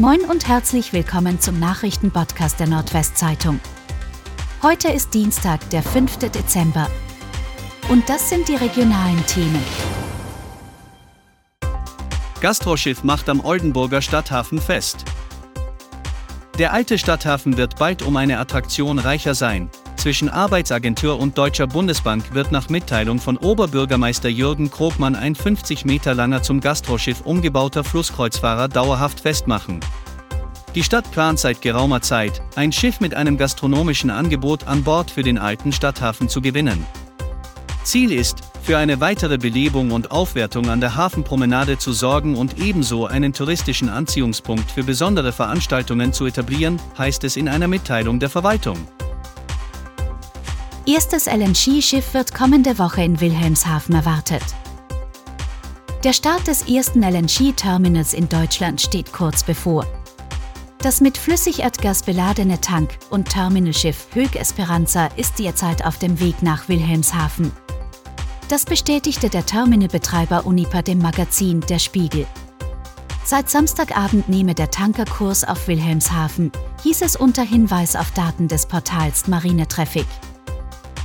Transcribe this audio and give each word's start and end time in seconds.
Moin 0.00 0.22
und 0.22 0.48
herzlich 0.48 0.92
willkommen 0.92 1.38
zum 1.38 1.60
Nachrichtenpodcast 1.60 2.58
der 2.58 2.66
Nordwestzeitung. 2.66 3.60
Heute 4.60 4.88
ist 4.88 5.14
Dienstag, 5.14 5.70
der 5.70 5.84
5. 5.84 6.18
Dezember. 6.18 6.90
Und 7.88 8.08
das 8.08 8.28
sind 8.28 8.48
die 8.48 8.56
regionalen 8.56 9.24
Themen. 9.26 9.62
Gastroschiff 12.40 13.04
macht 13.04 13.28
am 13.28 13.38
Oldenburger 13.38 14.02
Stadthafen 14.02 14.60
fest. 14.60 15.04
Der 16.58 16.72
alte 16.72 16.98
Stadthafen 16.98 17.56
wird 17.56 17.78
bald 17.78 18.02
um 18.02 18.16
eine 18.16 18.40
Attraktion 18.40 18.98
reicher 18.98 19.36
sein. 19.36 19.70
Zwischen 20.04 20.28
Arbeitsagentur 20.28 21.18
und 21.18 21.38
Deutscher 21.38 21.66
Bundesbank 21.66 22.34
wird 22.34 22.52
nach 22.52 22.68
Mitteilung 22.68 23.18
von 23.18 23.38
Oberbürgermeister 23.38 24.28
Jürgen 24.28 24.70
Krogmann 24.70 25.16
ein 25.16 25.34
50 25.34 25.86
Meter 25.86 26.12
langer 26.12 26.42
zum 26.42 26.60
Gastroschiff 26.60 27.22
umgebauter 27.22 27.84
Flusskreuzfahrer 27.84 28.68
dauerhaft 28.68 29.20
festmachen. 29.20 29.80
Die 30.74 30.82
Stadt 30.82 31.10
plant 31.10 31.38
seit 31.38 31.62
geraumer 31.62 32.02
Zeit, 32.02 32.42
ein 32.54 32.70
Schiff 32.70 33.00
mit 33.00 33.14
einem 33.14 33.38
gastronomischen 33.38 34.10
Angebot 34.10 34.66
an 34.66 34.84
Bord 34.84 35.10
für 35.10 35.22
den 35.22 35.38
alten 35.38 35.72
Stadthafen 35.72 36.28
zu 36.28 36.42
gewinnen. 36.42 36.86
Ziel 37.82 38.12
ist, 38.12 38.40
für 38.62 38.76
eine 38.76 39.00
weitere 39.00 39.38
Belebung 39.38 39.90
und 39.90 40.10
Aufwertung 40.10 40.68
an 40.68 40.82
der 40.82 40.96
Hafenpromenade 40.96 41.78
zu 41.78 41.94
sorgen 41.94 42.36
und 42.36 42.58
ebenso 42.58 43.06
einen 43.06 43.32
touristischen 43.32 43.88
Anziehungspunkt 43.88 44.70
für 44.70 44.84
besondere 44.84 45.32
Veranstaltungen 45.32 46.12
zu 46.12 46.26
etablieren, 46.26 46.78
heißt 46.98 47.24
es 47.24 47.38
in 47.38 47.48
einer 47.48 47.68
Mitteilung 47.68 48.20
der 48.20 48.28
Verwaltung. 48.28 48.76
Erstes 50.86 51.26
LNG-Schiff 51.26 52.12
wird 52.12 52.34
kommende 52.34 52.78
Woche 52.78 53.02
in 53.02 53.18
Wilhelmshaven 53.18 53.94
erwartet. 53.94 54.42
Der 56.04 56.12
Start 56.12 56.46
des 56.46 56.68
ersten 56.68 57.02
LNG-Terminals 57.02 58.12
in 58.12 58.28
Deutschland 58.28 58.82
steht 58.82 59.10
kurz 59.10 59.42
bevor. 59.42 59.86
Das 60.80 61.00
mit 61.00 61.16
Flüssigerdgas 61.16 62.02
beladene 62.02 62.60
Tank- 62.60 62.98
und 63.08 63.30
Terminalschiff 63.30 64.08
Hög 64.12 64.36
Esperanza 64.36 65.06
ist 65.16 65.38
derzeit 65.38 65.86
auf 65.86 65.96
dem 65.96 66.20
Weg 66.20 66.42
nach 66.42 66.68
Wilhelmshaven. 66.68 67.50
Das 68.50 68.66
bestätigte 68.66 69.30
der 69.30 69.46
Terminalbetreiber 69.46 70.44
Unipa 70.44 70.82
dem 70.82 70.98
Magazin 70.98 71.62
Der 71.62 71.78
Spiegel. 71.78 72.26
Seit 73.24 73.48
Samstagabend 73.48 74.28
nehme 74.28 74.54
der 74.54 74.70
Tanker 74.70 75.06
Kurs 75.06 75.44
auf 75.44 75.66
Wilhelmshaven, 75.66 76.52
hieß 76.82 77.00
es 77.00 77.16
unter 77.16 77.42
Hinweis 77.42 77.96
auf 77.96 78.10
Daten 78.10 78.48
des 78.48 78.66
Portals 78.66 79.26
Marine 79.28 79.66
Traffic. 79.66 80.04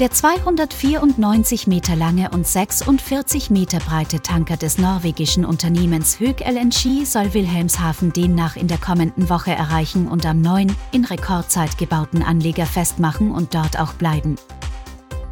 Der 0.00 0.10
294 0.10 1.68
Meter 1.68 1.94
lange 1.94 2.30
und 2.30 2.48
46 2.48 3.50
Meter 3.50 3.78
breite 3.78 4.20
Tanker 4.20 4.56
des 4.56 4.76
norwegischen 4.76 5.44
Unternehmens 5.44 6.18
Hög 6.18 6.40
LNG 6.40 7.04
soll 7.04 7.32
Wilhelmshaven 7.32 8.12
demnach 8.12 8.56
in 8.56 8.66
der 8.66 8.78
kommenden 8.78 9.28
Woche 9.30 9.52
erreichen 9.52 10.08
und 10.08 10.26
am 10.26 10.40
neuen, 10.40 10.74
in 10.90 11.04
Rekordzeit 11.04 11.78
gebauten 11.78 12.24
Anleger 12.24 12.66
festmachen 12.66 13.30
und 13.30 13.54
dort 13.54 13.78
auch 13.78 13.92
bleiben. 13.92 14.34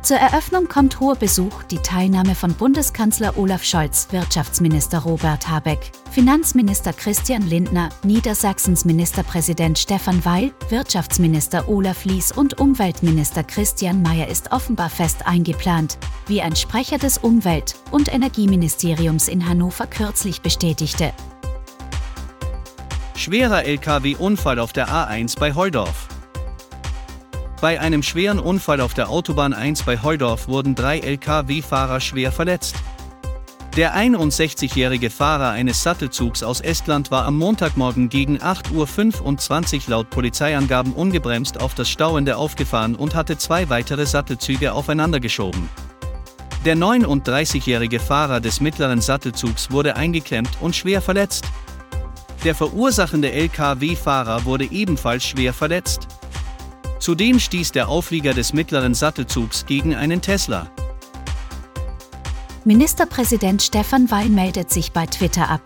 Zur 0.02 0.16
Eröffnung 0.16 0.66
kommt 0.66 0.98
hoher 0.98 1.14
Besuch, 1.14 1.62
die 1.62 1.78
Teilnahme 1.78 2.34
von 2.34 2.52
Bundeskanzler 2.54 3.38
Olaf 3.38 3.62
Scholz, 3.62 4.08
Wirtschaftsminister 4.10 4.98
Robert 4.98 5.48
Habeck, 5.48 5.92
Finanzminister 6.10 6.92
Christian 6.92 7.42
Lindner, 7.42 7.88
Niedersachsens 8.02 8.84
Ministerpräsident 8.84 9.78
Stefan 9.78 10.24
Weil, 10.24 10.50
Wirtschaftsminister 10.70 11.68
Olaf 11.68 12.04
Lies 12.04 12.32
und 12.32 12.58
Umweltminister 12.58 13.44
Christian 13.44 14.02
Mayer 14.02 14.26
ist 14.26 14.50
offenbar 14.50 14.90
fest 14.90 15.24
eingeplant, 15.24 15.98
wie 16.26 16.42
ein 16.42 16.56
Sprecher 16.56 16.98
des 16.98 17.18
Umwelt- 17.18 17.76
und 17.92 18.12
Energieministeriums 18.12 19.28
in 19.28 19.48
Hannover 19.48 19.86
kürzlich 19.86 20.42
bestätigte. 20.42 21.12
Schwerer 23.14 23.64
Lkw-Unfall 23.66 24.58
auf 24.58 24.72
der 24.72 24.88
A1 24.88 25.38
bei 25.38 25.54
Holdorf. 25.54 26.08
Bei 27.62 27.78
einem 27.78 28.02
schweren 28.02 28.40
Unfall 28.40 28.80
auf 28.80 28.92
der 28.92 29.08
Autobahn 29.08 29.54
1 29.54 29.84
bei 29.84 30.02
Heudorf 30.02 30.48
wurden 30.48 30.74
drei 30.74 30.98
Lkw-Fahrer 30.98 32.00
schwer 32.00 32.32
verletzt. 32.32 32.74
Der 33.76 33.94
61-jährige 33.94 35.10
Fahrer 35.10 35.50
eines 35.50 35.80
Sattelzugs 35.80 36.42
aus 36.42 36.60
Estland 36.60 37.12
war 37.12 37.24
am 37.24 37.38
Montagmorgen 37.38 38.08
gegen 38.08 38.38
8.25 38.38 39.84
Uhr 39.84 39.90
laut 39.90 40.10
Polizeiangaben 40.10 40.92
ungebremst 40.92 41.60
auf 41.60 41.76
das 41.76 41.88
Stauende 41.88 42.36
aufgefahren 42.36 42.96
und 42.96 43.14
hatte 43.14 43.38
zwei 43.38 43.68
weitere 43.68 44.06
Sattelzüge 44.06 44.72
aufeinandergeschoben. 44.72 45.68
Der 46.64 46.76
39-jährige 46.76 48.00
Fahrer 48.00 48.40
des 48.40 48.60
mittleren 48.60 49.00
Sattelzugs 49.00 49.70
wurde 49.70 49.94
eingeklemmt 49.94 50.50
und 50.60 50.74
schwer 50.74 51.00
verletzt. 51.00 51.44
Der 52.42 52.56
verursachende 52.56 53.30
Lkw-Fahrer 53.30 54.46
wurde 54.46 54.64
ebenfalls 54.64 55.24
schwer 55.24 55.52
verletzt. 55.52 56.08
Zudem 57.02 57.40
stieß 57.40 57.72
der 57.72 57.88
Auflieger 57.88 58.32
des 58.32 58.52
mittleren 58.52 58.94
Sattelzugs 58.94 59.66
gegen 59.66 59.96
einen 59.96 60.22
Tesla. 60.22 60.70
Ministerpräsident 62.64 63.60
Stefan 63.60 64.08
Weil 64.08 64.28
meldet 64.28 64.70
sich 64.70 64.92
bei 64.92 65.06
Twitter 65.06 65.50
ab. 65.50 65.62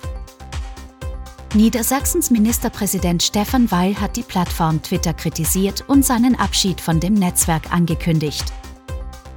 Niedersachsens 1.53 2.31
Ministerpräsident 2.31 3.23
Stefan 3.23 3.71
Weil 3.71 4.01
hat 4.01 4.17
die 4.17 4.23
Plattform 4.23 4.81
Twitter 4.81 5.13
kritisiert 5.13 5.85
und 5.87 6.07
seinen 6.07 6.37
Abschied 6.37 6.81
von 6.81 7.01
dem 7.01 7.13
Netzwerk 7.13 7.71
angekündigt. 7.71 8.51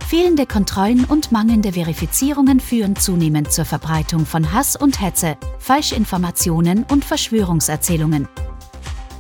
Fehlende 0.08 0.46
Kontrollen 0.46 1.04
und 1.04 1.34
mangelnde 1.34 1.74
Verifizierungen 1.74 2.62
führen 2.62 2.96
zunehmend 2.96 3.52
zur 3.52 3.66
Verbreitung 3.66 4.26
von 4.26 4.54
Hass 4.54 4.78
und 4.78 5.02
Hetze, 5.02 5.36
Falschinformationen 5.60 6.86
und 6.90 7.04
Verschwörungserzählungen. 7.04 8.30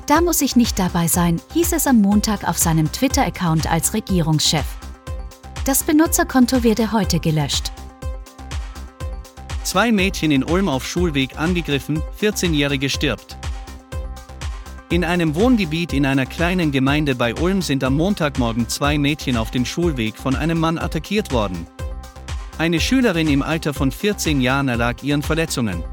Da 0.09 0.21
muss 0.21 0.41
ich 0.41 0.55
nicht 0.55 0.79
dabei 0.79 1.07
sein, 1.07 1.39
hieß 1.53 1.71
es 1.73 1.85
am 1.85 2.01
Montag 2.01 2.43
auf 2.43 2.57
seinem 2.57 2.91
Twitter-Account 2.91 3.71
als 3.71 3.93
Regierungschef. 3.93 4.65
Das 5.65 5.83
Benutzerkonto 5.83 6.63
werde 6.63 6.91
heute 6.91 7.19
gelöscht. 7.19 7.71
Zwei 9.63 9.91
Mädchen 9.91 10.31
in 10.31 10.43
Ulm 10.43 10.67
auf 10.67 10.83
Schulweg 10.83 11.37
angegriffen, 11.37 12.01
14-Jährige 12.19 12.89
stirbt. 12.89 13.37
In 14.89 15.03
einem 15.03 15.35
Wohngebiet 15.35 15.93
in 15.93 16.07
einer 16.07 16.25
kleinen 16.25 16.71
Gemeinde 16.71 17.13
bei 17.13 17.35
Ulm 17.35 17.61
sind 17.61 17.83
am 17.83 17.95
Montagmorgen 17.95 18.67
zwei 18.67 18.97
Mädchen 18.97 19.37
auf 19.37 19.51
dem 19.51 19.63
Schulweg 19.63 20.17
von 20.17 20.35
einem 20.35 20.59
Mann 20.59 20.79
attackiert 20.79 21.31
worden. 21.31 21.67
Eine 22.57 22.79
Schülerin 22.79 23.27
im 23.27 23.43
Alter 23.43 23.75
von 23.75 23.91
14 23.91 24.41
Jahren 24.41 24.69
erlag 24.69 25.03
ihren 25.03 25.21
Verletzungen. 25.21 25.83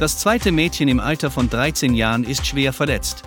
Das 0.00 0.16
zweite 0.16 0.50
Mädchen 0.50 0.88
im 0.88 0.98
Alter 0.98 1.30
von 1.30 1.50
13 1.50 1.92
Jahren 1.92 2.24
ist 2.24 2.46
schwer 2.46 2.72
verletzt. 2.72 3.22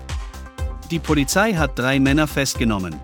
Die 0.89 0.97
Polizei 0.97 1.53
hat 1.53 1.77
drei 1.77 1.99
Männer 1.99 2.25
festgenommen. 2.25 2.99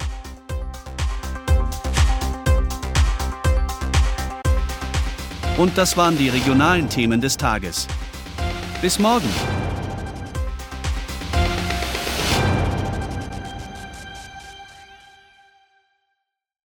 Und 5.56 5.78
das 5.78 5.96
waren 5.98 6.18
die 6.18 6.30
regionalen 6.30 6.90
Themen 6.90 7.22
des 7.22 7.38
Tages. 7.38 7.88
Bis 8.82 8.98
morgen! 8.98 9.30